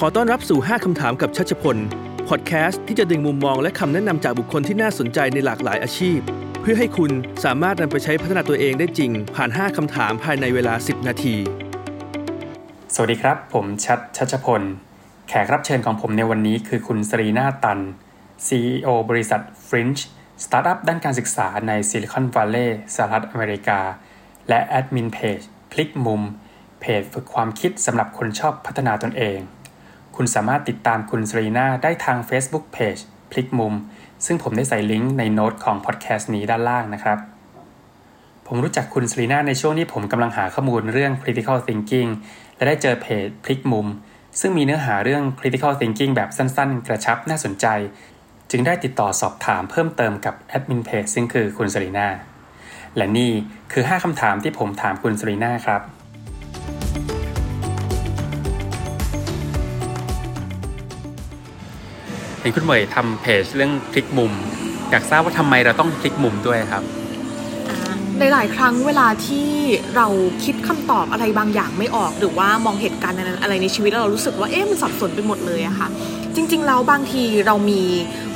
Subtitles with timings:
[0.00, 1.76] ขอต้อนรับสู่ 5 คำถามกับชัชพล
[2.28, 6.18] พอดแคสต์ที่จะดึงมุมมองและคำแนะนำจากบุคคลที่น่าสนใจในหลากหลายอาชีพ
[6.60, 7.10] เพื่อให้คุณ
[7.44, 11.36] สามารถนำไปใช้พัฒนาตัวเองได้จริง ผ่าน 5 คำถามภายในเวลา 10 นาที
[12.94, 14.62] สวัสดีครับ ผมชัชชัชพล
[15.28, 17.80] แขกรับเชิญของผมในวันนี้คือคุณสรีนาตัน
[18.46, 20.02] CEO บริษัท Fringe
[20.44, 23.80] สตาร์ทอัพด้านการศึกษาในซิลิคอนวัลเลย์สหรัฐอเมริกา
[24.48, 25.40] และแอดมินเพจ
[25.72, 26.22] พลิกมุม
[26.80, 29.40] เพจฝึกความคิดสำหรับคนชอบพัฒนาตนเอง
[30.16, 33.74] คุณสามารถติดตามคุณสรีนาได้ทาง Facebook Page พลิกมุม
[34.26, 37.18] ซึ่งผมได้ใส่ลิงก์ในโน้ตของพอดแคสต์นี้ด้านล่างนะครับ
[38.46, 42.10] ผมรู้จักคุณสรีนาในช่วงที่ผมกำลังหาข้อมูลเรื่อง critical thinking
[42.56, 43.86] และได้เจอเพจพลิกมุม
[44.40, 47.66] ซึ่งมีเนื้อหาเรื่อง critical thinking แบบสั้นๆ กระชับน่าสนใจ
[48.50, 52.08] จึงได้ติดต่อสอบถามเพิ่มเติมกับแอดมินเพจซึ่งคือคุณสรีนา
[52.96, 53.32] และนี่
[53.72, 55.82] คือ 5คำถามที่ผมถามคุณสรีนาครับ
[62.46, 64.32] ห็นคุณเหมยทำเพจเรื่องพลิกมุม
[64.90, 66.82] อยากทราบว่าทำไมเราต้องพลิกมุมด้วยครับ
[68.18, 69.48] ในหลายครั้งเวลาที่
[69.96, 70.06] เรา
[70.44, 75.88] คิดคำตอบอะไรบางอย่างไม่ออก หรือว่ามองเหตุการณ์อะไรในชีวิตแล้วเรารู้สึกว่าเอ๊ะมันสับสนไปหมดเลยอะค่ะ
[76.34, 77.82] จริงๆแล้วบางทีเรามี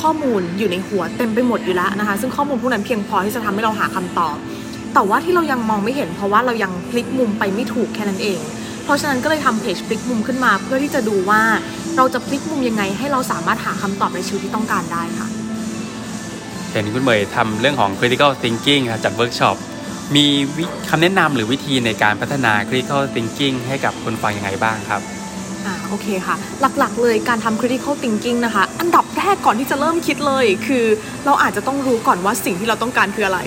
[0.00, 4.36] ข้อมูลอยู่ในหัวเต็มไปหมดอยู่แล้วนะคะ ซึ่งข้อมูลพวกนั้นเพียงพอที่จะทำให้เราหาคำตอบ
[4.94, 8.40] แต่ว่าที่เรายังมองไม่เห็น เพราะว่าเรายังพลิกมุมไปไม่ถูกแค่นั้นเอง
[8.84, 11.42] เพราะฉะนั้นก็เลยทำเพจพลิกมุมขึ้นมา เพื่อที่จะดูว่า
[11.96, 15.28] เราจะพลิกมุมยังไง ให้เราสามารถหาคำตอบในชีวิตที่ต้องการได้ค่ะ
[16.72, 19.56] เห็นคุณเหมยทำเรื่องของ critical thinking นะจัดเวิร์กช็อป
[20.16, 20.24] มี
[20.88, 25.00] คำแนะนำหรือวิธีในการพัฒนา critical thinking ให้กับคนฟังยังไงบ้างครับ
[25.66, 30.84] อ่าโอเคค่ะ หลักๆเลยการทำ critical thinking นะคะ อันดับแรกก่อนที่จะเริ่มคิดเลย คือ
[31.26, 33.40] เราอาจจะต้องรู้ก่อนว่าสิ่งที่เราต้องการคืออะไร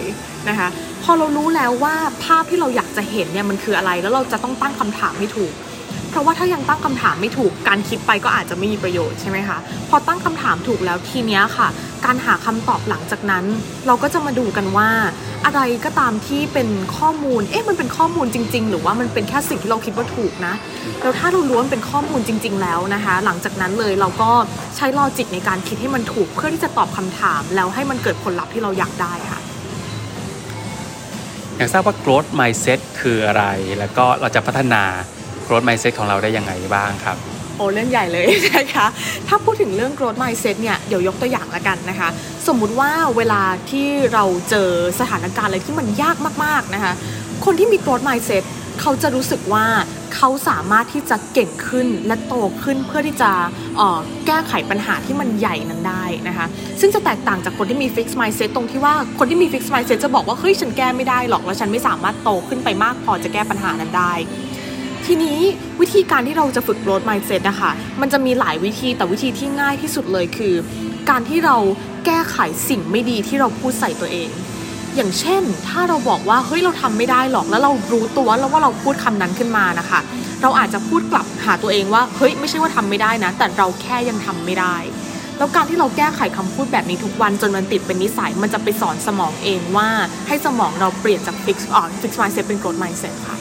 [0.49, 0.67] นะคะ
[1.03, 5.66] พอเรารู้แล้วว่าภาพที่เราอยากจะเห็นเนี่ยมันคืออะไร แล้วเราจะต้องตั้งคำถามให้ถูกเพ
[6.17, 9.57] ราะว่าถ้ายังตั้งคำถามไม่ถูกการคิดไปก็อาจจะไม่มีประโยชน์ใช่ไหมคะ
[9.89, 11.67] พอตั้งคำถามถูกแล้วทีเนี้ยค่ะ
[12.05, 13.45] การหาคำตอบหลังจากนั้น
[13.87, 14.89] เราก็จะมาดูกันว่า
[15.45, 20.53] อะไรก็ตามที่เป็นข้อมูลเอ๊ะมันเป็นข้อมูลจริง ๆ หรือว่ามันเป็นแค่สิ่งที่เราคิดว่าถูกนะ
[21.01, 24.31] แล้วถ้าเรารู้วนเป็นข้อมูลจริง ๆ แล้วนะคะ หลังจากนั้นเลยเราก็
[24.75, 29.39] ใช้ลอจิกในการคิดให้มันถูก เพื่อที่จะตอบคำถาม แล้วให้มันเกิดผลลัพธ์ที่เราอยากได้ค่ะ
[31.57, 33.43] อยากทราบว่า growth mindset คืออะไร
[33.79, 34.83] แล้วก็เราจะพัฒนา
[35.47, 37.17] growth mindset ของเราได้ยังไงบ้างครับ
[37.57, 38.25] โอ้เรื่องใหญ่เลย
[38.57, 38.87] นะคะ
[39.27, 42.09] ถ้าพูดถึงเรื่อง growth mindset เนี่ยเดี๋ยวยกตัวอย่างละกันนะคะ
[42.47, 44.69] สมมุติว่าเวลาที่เราเจอ
[44.99, 46.93] สถานการณ์อะไรที่มันยากมากๆนะคะ
[47.45, 48.43] คนที่มี growth mindset
[48.81, 49.65] เขาจะรู้สึกว่า
[50.15, 53.31] เขาสามารถที่จะเก่งขึ้นและโตขึ้นเพื่อที่จะ
[53.79, 56.45] ออแก้ไขปัญหาที่มันใหญ่นั้นได้นะคะ
[56.79, 64.13] ซึ่งจะแตกต่างจากคนที่มี fixed mindset ตรงที่ว่าคนที่มี fixed mindset จะบอกว่าเฮ้ยฉันแก้ไม่ได้หรอกแล้วฉันไม่สามารถโตขึ้นไปมากพอจะแก้ปัญหานั้นได้
[65.07, 65.39] ทีนี้
[65.81, 70.53] วิธีการที่เราจะฝึก growth mindset นะคะ มันจะมีหลายวิธีแต่วิธีที่ง่ายที่สุดเลยคือ
[71.09, 71.57] การที่เรา
[72.05, 72.37] แก้ไข
[72.69, 74.29] สิ่งไม่ดีที่เราพูดใส่ตัวเอง
[74.95, 79.99] อย่างเช่น ถ้าเราบอกว่าเฮ้ยเราทำไม่ได้หรอกแล้วเรารู้ตัวแล้วว่าเราพูดคำนั้นขึ้นมานะคะ
[80.41, 84.75] เราอาจจะพูดกลับหาตัวเองว่าเฮ้ยไม่ใช่ว่าทำไม่ได้นะ แต่เราแค่ยังทำไม่ได้
[85.37, 89.89] แล้วการที่เราแก้ไขคำพูดแบบนี้ทุกวันจนมันติดเป็นนิสัย มันจะไปสอนสมองเองว่า
[90.27, 93.37] ให้สมองเราเปลี่ยนจาก fix อ่า fix mindset เป็น growth mindset ค่ะ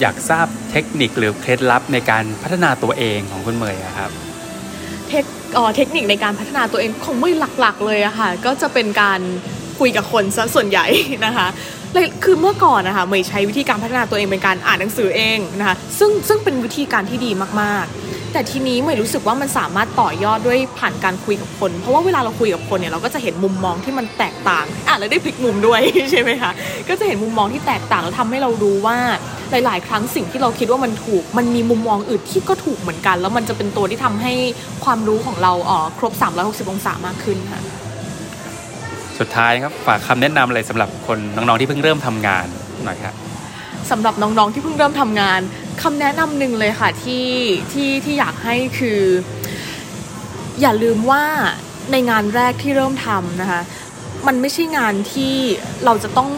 [0.00, 4.10] อยากทราบเทคนิคหรือเคล็ดลับในการพัฒนาตัวเองของคุณเมย์ครับ
[5.08, 5.24] เทค
[5.76, 9.20] เทคนิคในการพัฒนาตัวเองของมือหลักๆ เลยอะค่ะก็จะเป็นการ
[9.78, 10.86] คุยกับคนซะส่วนใหญ่
[11.26, 11.46] นะคะ
[11.92, 17.30] เลยคือเมื่อก่อนนะคะเมย์ใช้วิธีการพัฒนาตัวเองเป็นการอ่านหนังสือเองนะคะซึ่งซึ่งเป็นวิธีการที่ดี
[17.60, 25.80] มากๆ แต่ทีนี้เมย์รู้สึกว่ามันสามารถต่อยอดด้วยผ่านการคุยกับคน เพราะว่าเวลาเราคุยกับคนเนี่ยเราก็จะเห็นมุมมองที่มันแตกต่างอะแล้วได้พลิกมุมด้วย
[26.10, 26.50] ใช่ไหมคะ
[26.88, 28.98] ก็จะเห็นมุมมองที่แตกต่างแล้วทำให้เรารู้ว่า
[29.50, 34.32] หลาย ๆ ครั้งสิ่งที่เราคิดว่ามันถูก มันมีมุมมองอื่นที่ก็ถูกเหมือนกัน แล้วมันจะเป็นตัวที่ทำให้
[34.84, 36.12] ความรู้ของเราเอ่อครบ
[36.68, 37.60] 360 องศามากขึ้นค่ะ
[39.18, 42.46] สุดท้ายครับฝากคำแนะนำอะไรสำหรับคนน้อง ๆ ที่เพิ่งเริ่มทำงาน
[42.84, 43.14] หน่อยครับ
[43.90, 45.40] สำหรับน้อง ๆ ที่เพิ่งเริ่มทำงาน
[45.82, 47.26] คำแนะนำหนึ่งเลยค่ะที่
[47.72, 49.00] ที่ที่อยากให้คือ
[50.60, 51.24] อย่าลืมว่า
[51.92, 53.60] ในงานแรกที่เริ่มทำนะคะ
[54.26, 55.34] มันไม่ใช่งานที่
[55.84, 56.28] เราจะต้อง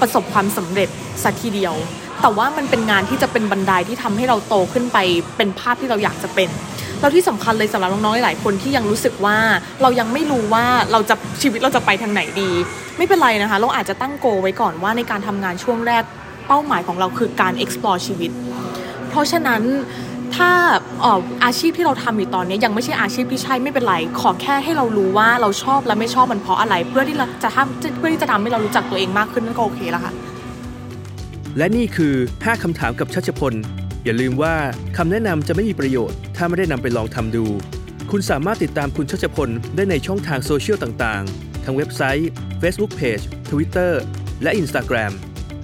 [0.00, 0.88] ประสบความสำเร็จ
[1.22, 1.74] สักทีเดียว
[2.22, 4.98] แต่ว่ามันเป็นงานที่จะเป็นบันไดที่ทำให้เราโตขึ้นไป
[5.36, 6.48] เป็นภาพที่เราอยากจะเป็น
[7.00, 9.38] แล้วที่สำคัญเลยสำหรับน้องๆหลายคนที่ยังรู้สึกว่า
[9.82, 12.50] เรายังไม่รู้ว่าเราจะชีวิตเราจะไปทางไหนดี
[12.98, 16.04] ไม่เป็นไรนะคะ เราอาจจะตั้งโกไว้ก่อนว่าในการทำงานช่วงแรก
[16.48, 18.30] เป้าหมายของเราคือการ explore ชีวิต
[19.12, 19.62] เพราะฉะนั้น
[20.36, 20.50] ถ้า
[21.44, 30.12] อาชีพที่เราทำอยู่ตอนนี้ยังไม่ใช่อาชีพที่ใช่ไม่เป็นไร ขอแค่ให้เรารู้ว่าเราชอบและไม่ชอบมันเพราะอะไร เพื่อที่เราจะทำเพื่อที่จะทำให้เรารู้จักตัวเองมากขึ้นนั่นก็โอเคแล้วค่ะ
[31.58, 33.52] และนี่คือ 5คำถามกับชัชพล
[34.04, 34.54] อย่าลืมว่า
[34.96, 37.44] คำแนะนำจะไม่มีประโยชน์ ถ้าไม่ได้นำไปลองทำดู
[38.10, 42.30] คุณสามารถติดตามคุณชัชพลได้ในช่องทางโซเชียลต่างๆ ทั้งเว็บไซต์
[42.62, 43.92] Facebook Page Twitter
[44.42, 45.12] และ Instagram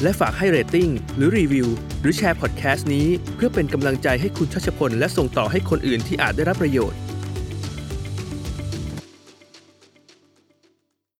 [0.03, 1.69] และฝากให้เรตติ้งหรือรีวิว
[2.00, 6.99] หรือแชร์พอดแคสต์นี้ เพื่อเป็นกำลังใจให้คุณชัชพล และส่งต่อให้คนอื่นที่อาจได้รับประโยชน์